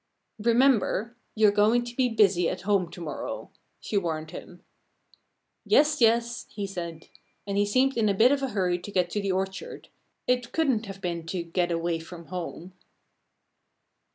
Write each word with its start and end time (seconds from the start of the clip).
"Remember! 0.41 1.15
You're 1.35 1.51
going 1.51 1.83
to 1.83 1.95
be 1.95 2.09
busy 2.09 2.49
at 2.49 2.61
home 2.61 2.89
to 2.89 2.99
morrow!" 2.99 3.51
she 3.79 3.97
warned 3.97 4.31
him. 4.31 4.63
"Yes! 5.63 6.01
yes!" 6.01 6.47
he 6.49 6.65
said. 6.65 7.09
And 7.45 7.55
he 7.55 7.67
seemed 7.67 7.95
in 7.95 8.09
a 8.09 8.15
bit 8.15 8.31
of 8.31 8.41
a 8.41 8.47
hurry 8.49 8.79
to 8.79 8.91
get 8.91 9.11
to 9.11 9.21
the 9.21 9.31
orchard 9.31 9.89
it 10.25 10.51
couldn't 10.53 10.87
have 10.87 11.01
been 11.01 11.27
to 11.27 11.43
get 11.43 11.69
away 11.71 11.99
from 11.99 12.29
home. 12.29 12.73